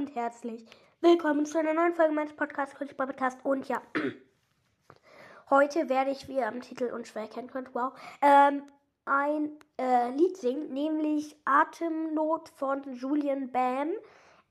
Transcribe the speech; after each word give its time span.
und 0.00 0.14
herzlich 0.14 0.64
willkommen 1.02 1.44
zu 1.44 1.58
einer 1.58 1.74
neuen 1.74 1.92
Folge 1.92 2.14
meines 2.14 2.32
Podcasts, 2.32 2.74
Coach 2.74 2.94
Podcast. 2.94 3.38
Und 3.44 3.68
ja, 3.68 3.82
heute 5.50 5.90
werde 5.90 6.10
ich, 6.10 6.26
wie 6.26 6.36
ihr 6.36 6.48
am 6.48 6.62
Titel 6.62 6.84
unschwer 6.84 7.24
erkennen 7.24 7.50
könnt, 7.50 7.74
wow, 7.74 7.92
ähm, 8.22 8.62
ein 9.04 9.50
äh, 9.78 10.10
Lied 10.12 10.38
singen, 10.38 10.72
nämlich 10.72 11.36
Atemnot 11.44 12.48
von 12.48 12.82
Julian 12.94 13.52
Bam. 13.52 13.90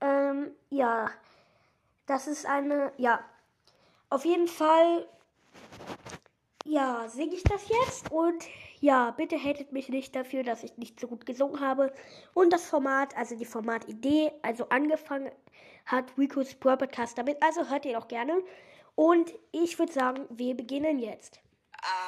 Ähm, 0.00 0.52
ja, 0.68 1.10
das 2.06 2.28
ist 2.28 2.46
eine, 2.46 2.92
ja, 2.96 3.18
auf 4.08 4.24
jeden 4.24 4.46
Fall, 4.46 5.04
ja, 6.70 7.08
singe 7.08 7.34
ich 7.34 7.42
das 7.42 7.68
jetzt 7.68 8.12
und 8.12 8.44
ja, 8.80 9.10
bitte 9.10 9.36
hatet 9.42 9.72
mich 9.72 9.88
nicht 9.88 10.14
dafür, 10.14 10.44
dass 10.44 10.62
ich 10.62 10.76
nicht 10.78 11.00
so 11.00 11.08
gut 11.08 11.26
gesungen 11.26 11.60
habe. 11.60 11.92
Und 12.32 12.52
das 12.52 12.64
Format, 12.66 13.16
also 13.16 13.36
die 13.36 13.44
Formatidee, 13.44 14.32
also 14.42 14.68
angefangen 14.68 15.30
hat 15.84 16.16
Rico's 16.16 16.54
Pro 16.54 16.76
Podcast 16.76 17.18
damit. 17.18 17.42
Also 17.42 17.68
hört 17.68 17.84
ihr 17.84 17.94
doch 17.94 18.08
gerne. 18.08 18.42
Und 18.94 19.34
ich 19.50 19.78
würde 19.78 19.92
sagen, 19.92 20.26
wir 20.30 20.56
beginnen 20.56 20.98
jetzt. 20.98 21.40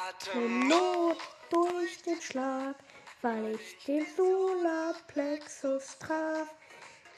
Atemnot 0.09 1.17
durch 1.51 2.03
den 2.03 2.21
Schlag, 2.21 2.77
weil 3.21 3.57
ich 3.57 3.85
den 3.85 4.07
Solarplexus 4.17 5.99
traf. 5.99 6.55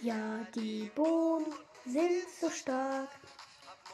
Ja, 0.01 0.47
die 0.55 0.91
Bohnen 0.95 1.53
sind 1.85 2.29
so 2.41 2.49
stark. 2.49 3.09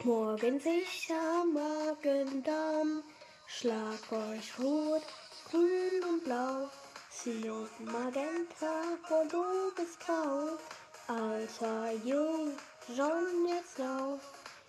Morgen 0.03 0.59
sicher 0.59 1.45
Magen-Darm. 1.53 3.03
Schlag 3.53 4.11
euch 4.11 4.57
rot 4.59 5.03
grün 5.51 6.03
und 6.09 6.23
blau, 6.23 6.69
Sion, 7.11 7.67
Magenta, 7.79 8.97
Bordeaux 9.07 9.71
bis 9.75 9.99
Grau. 9.99 10.57
Alter 11.07 11.91
Jung, 12.03 12.53
schon 12.87 13.47
jetzt 13.47 13.77
lauf, 13.77 14.21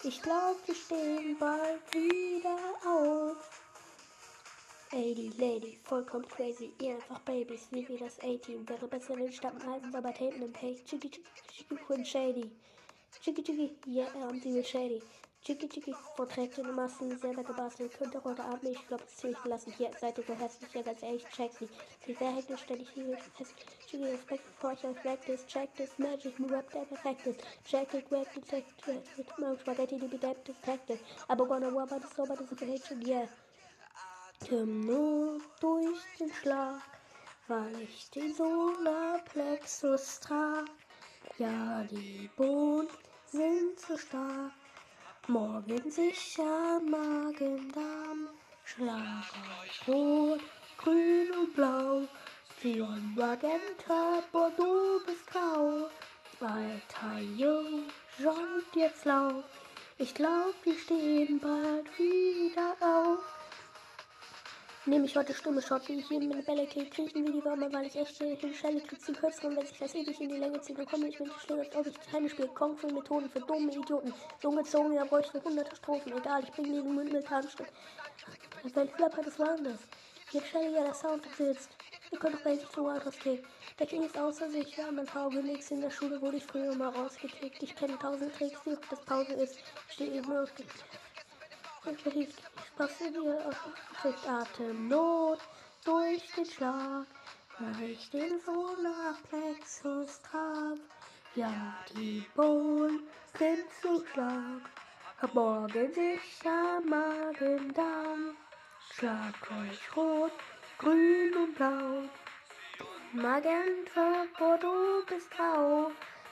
ich 0.02 0.20
glaub, 0.20 0.56
wir 0.66 0.74
stehen 0.74 1.38
bald 1.38 1.94
wieder 1.94 2.58
auf. 2.84 3.62
Ey, 4.90 5.30
Lady, 5.38 5.78
vollkommen 5.84 6.26
crazy, 6.28 6.72
ihr 6.82 6.96
einfach 6.96 7.20
Babys, 7.20 7.68
wie 7.70 7.88
wir 7.88 7.98
das 7.98 8.18
A-Team. 8.18 8.68
Wäre 8.68 8.88
besser, 8.88 9.16
wenn 9.16 9.32
statt 9.32 9.54
halten, 9.64 9.94
aber 9.94 10.12
Taten 10.12 10.42
im 10.42 10.52
Page. 10.52 10.84
Chicki, 10.84 11.08
chicki, 11.08 11.30
chicki, 11.48 12.04
shady. 12.04 12.50
Chicki, 13.22 13.42
chicki, 13.42 13.70
yeah, 13.86 14.08
I'm 14.28 14.64
shady. 14.64 15.00
Chicky 15.44 15.68
Chicky 15.68 15.92
verträgt 16.14 16.56
in 16.58 16.72
Massen 16.72 17.18
selber 17.18 17.42
gebastelt. 17.42 17.92
Könnte 17.98 18.22
heute 18.22 18.44
Abend, 18.44 18.62
ich 18.62 18.86
glaube, 18.86 19.02
es 19.04 19.16
ziemlich 19.16 19.42
gelassen. 19.42 19.72
Hier, 19.76 19.90
seid 20.00 20.16
ihr 20.16 20.22
so 20.24 20.34
hässlich, 20.34 20.72
ja, 20.72 20.82
ganz 20.82 21.02
ehrlich, 21.02 21.24
check's 21.34 21.60
nicht. 21.60 21.74
Sie 22.06 22.14
sehr 22.14 22.32
hektisch, 22.32 22.60
ständig 22.60 22.88
hier, 22.90 23.16
hässlich. 23.16 23.66
Chicky, 23.88 24.04
respect, 24.04 24.60
Porsche, 24.60 24.94
practice, 25.02 25.44
check 25.48 25.74
this, 25.74 25.98
magic, 25.98 26.38
move 26.38 26.56
up, 26.56 26.70
that 26.70 26.92
effective. 26.92 27.36
Check 27.64 27.92
it, 27.92 28.08
wreck 28.12 28.28
it, 28.36 28.48
check 28.48 28.64
it, 28.86 29.18
with 29.18 29.26
my 29.38 29.56
spaghetti, 29.58 29.98
die 29.98 30.06
bedeckte, 30.06 30.52
effective. 30.52 31.00
Aber 31.26 31.44
gonna 31.44 31.74
war 31.74 31.88
der 31.88 32.00
Sober, 32.16 32.36
das 32.36 32.52
ist 32.52 32.60
Hatred, 32.60 33.04
yeah. 33.04 33.28
Nur 34.50 35.40
durch 35.58 35.98
den 36.20 36.32
Schlag, 36.32 36.82
weil 37.48 37.80
ich 37.80 38.10
den 38.10 38.32
Solarplexus 38.32 40.20
trag. 40.20 40.66
Ja, 41.38 41.82
die 41.90 42.30
Bohnen 42.36 42.88
sind 43.26 43.80
zu 43.80 43.98
stark. 43.98 44.52
Morgen 45.28 45.88
sicher 45.88 46.80
Magen-Darm, 46.80 48.28
schlag 48.64 49.24
euch 49.62 49.86
rot, 49.86 50.40
grün 50.76 51.30
und 51.38 51.54
blau, 51.54 52.08
Zion, 52.60 53.14
Magenta, 53.14 54.20
Bordeaux 54.32 55.00
bis 55.06 55.24
Grau. 55.26 55.88
Alter 56.40 57.20
Jung, 57.36 57.84
schaut 58.20 58.74
jetzt 58.74 59.04
laut, 59.04 59.44
ich 59.96 60.12
glaub, 60.12 60.54
wir 60.64 60.76
stehen 60.76 61.38
bald 61.38 61.86
wieder 61.96 62.74
auf. 62.80 63.41
Nehme 64.84 65.06
ich 65.06 65.16
heute 65.16 65.32
Stimme 65.32 65.62
Shot, 65.62 65.88
ich 65.88 66.08
hier 66.08 66.18
mit 66.18 66.44
Bälle 66.44 66.66
kriege, 66.66 66.90
kriechen 66.90 67.24
wie 67.24 67.30
die 67.30 67.44
Würmer, 67.44 67.72
weil 67.72 67.86
ich 67.86 67.94
echt 67.94 68.20
die 68.20 68.52
Schelle 68.52 68.80
kriege 68.80 69.00
den 69.00 69.14
kürzeren, 69.14 69.56
wenn 69.56 69.64
sich 69.64 69.78
das 69.78 69.94
ewig 69.94 70.20
in 70.20 70.28
die 70.28 70.38
Länge 70.38 70.60
zieht, 70.60 70.76
dann 70.76 70.86
komme 70.86 71.06
ich 71.06 71.20
mit 71.20 71.28
der 71.32 71.38
Schläge, 71.38 71.60
als 71.60 71.76
ob 71.76 71.86
ich 71.86 72.10
keine 72.10 72.28
spiele. 72.28 72.48
Kung 72.48 72.76
Fu 72.76 72.88
Methoden 72.88 73.30
für 73.30 73.38
dumme 73.38 73.70
Idioten. 73.70 74.12
So 74.40 74.48
ungezogen, 74.48 74.96
da 74.96 75.04
bräuchte 75.04 75.38
ich 75.38 75.44
hunderte 75.44 75.76
Strophen. 75.76 76.12
Egal, 76.18 76.42
ich 76.42 76.50
bringe 76.50 76.72
diesen 76.72 76.94
Mund 76.96 77.12
mit 77.12 77.30
Handstück. 77.30 77.68
Das 78.64 78.74
war 78.74 78.82
ein 78.82 78.88
Flapper 78.88 79.22
des 79.22 79.38
Landes. 79.38 79.78
Hier 80.32 80.42
Schelle 80.42 80.74
ja 80.74 80.82
der 80.82 80.94
Sound 80.94 81.28
sitzt. 81.36 81.70
Ihr 82.10 82.18
könnt 82.18 82.34
doch 82.34 82.44
endlich 82.44 82.68
zu 82.70 82.84
Walters 82.84 83.18
Kick. 83.20 83.44
Der 83.78 83.86
King 83.86 84.02
ist 84.02 84.18
außer 84.18 84.50
sich, 84.50 84.76
ja, 84.76 84.90
mein 84.90 85.06
Tauge 85.06 85.44
nix. 85.44 85.70
In 85.70 85.80
der 85.80 85.90
Schule 85.90 86.20
wurde 86.20 86.38
ich 86.38 86.44
früher 86.44 86.74
mal 86.74 86.88
rausgekickt. 86.88 87.62
Ich 87.62 87.76
kenne 87.76 87.96
tausend 88.00 88.34
Tricks, 88.34 88.58
wie 88.64 88.76
das 88.90 89.00
Pause 89.04 89.34
ist. 89.34 89.60
Stehe 89.90 90.10
immer 90.10 90.42
auf 90.42 90.52
passe 92.76 93.10
dir 93.10 93.46
auf 93.46 94.28
Atemnot 94.28 95.38
durch 95.84 96.22
den 96.36 96.46
Schlag, 96.46 97.06
weil 97.58 97.90
ich 97.90 98.10
den 98.10 98.40
Solarplexus 98.40 100.22
trag. 100.22 100.78
Ja, 101.34 101.76
die 101.96 102.24
Bohnen 102.34 103.08
sind 103.38 103.64
zu 103.80 104.04
stark. 104.12 104.70
Hab 105.20 105.34
morgen 105.34 105.92
sicher 105.92 106.80
Magen-Darm. 106.80 108.36
Schlag 108.94 109.34
euch 109.50 109.96
rot, 109.96 110.32
grün 110.78 111.34
und 111.36 111.54
blau. 111.54 112.02
Magenta, 113.12 114.26
Bordeaux 114.38 115.04
bis 115.06 115.28
grau. 115.30 115.90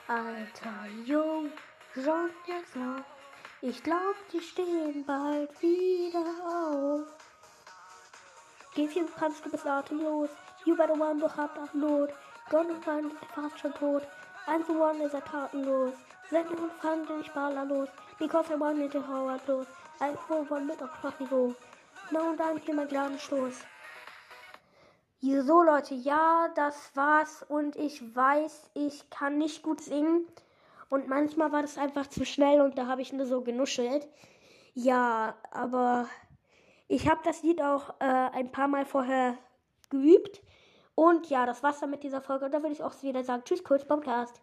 Alter 0.09 0.87
Jung, 1.05 1.53
schon 1.95 2.31
jetzt 2.47 2.75
laut. 2.75 3.20
Ich 3.63 3.83
glaub, 3.83 4.15
die 4.33 4.41
stehen 4.41 5.05
bald 5.05 5.51
wieder 5.61 6.25
auf. 6.49 7.03
Gehfchen 8.75 9.07
kannst 9.19 9.45
du 9.45 9.51
bis 9.51 9.67
atemlos. 9.67 10.31
You 10.65 10.75
better 10.75 10.95
one, 10.95 11.21
du 11.21 11.29
habt 11.37 11.57
nach 11.57 11.75
Not. 11.75 12.09
Gonna 12.49 12.81
find 12.81 13.13
ist 13.13 13.25
fast 13.35 13.59
schon 13.59 13.75
tot. 13.75 14.03
Eins 14.47 14.65
zu 14.67 14.81
one 14.81 15.05
ist 15.05 15.13
er 15.13 15.23
tatenlos. 15.23 15.93
Senden 16.31 16.57
und 16.57 16.73
fangen 16.81 17.07
den 17.07 17.23
Spaler 17.23 17.67
los. 17.67 17.89
Because 18.19 18.51
I 18.51 18.59
wanted 18.59 18.93
to 18.93 19.07
Howard 19.07 19.47
los. 19.47 19.67
Ein 19.99 20.17
One 20.31 20.65
mit 20.65 20.83
auf 20.83 20.95
Sprachniveau. 20.97 21.55
Na 22.11 22.31
und 22.31 22.41
dann 22.41 22.57
hier 22.57 22.75
mein 22.75 22.89
Gnadenstoß. 22.89 23.55
So 25.21 25.63
Leute, 25.63 25.95
ja, 25.95 26.49
das 26.55 26.97
war's 26.97 27.45
und 27.47 27.77
ich 27.77 28.17
weiß, 28.17 28.71
ich 28.73 29.11
kann 29.11 29.37
nicht 29.37 29.63
gut 29.63 29.83
singen. 29.83 30.27
Und 30.91 31.09
manchmal 31.09 31.53
war 31.53 31.63
das 31.63 31.79
einfach 31.79 32.09
zu 32.09 32.27
schnell 32.27 32.61
und 32.61 32.77
da 32.77 32.87
habe 32.87 33.01
ich 33.01 33.13
nur 33.13 33.25
so 33.25 33.43
genuschelt. 33.43 34.09
Ja, 34.75 35.37
aber 35.53 36.09
ich 36.89 37.09
habe 37.09 37.21
das 37.25 37.43
Lied 37.43 37.63
auch 37.63 37.91
äh, 38.01 38.05
ein 38.05 38.51
paar 38.51 38.67
Mal 38.67 38.85
vorher 38.85 39.39
geübt. 39.89 40.43
Und 40.97 41.31
ja, 41.31 41.47
das 41.47 41.63
war's 41.63 41.79
dann 41.79 41.91
mit 41.91 42.03
dieser 42.03 42.21
Folge. 42.21 42.45
Und 42.47 42.53
da 42.53 42.59
würde 42.59 42.73
ich 42.73 42.83
auch 42.83 43.01
wieder 43.03 43.23
sagen, 43.23 43.45
tschüss, 43.45 43.63
kurz 43.63 43.87
Podcast. 43.87 44.43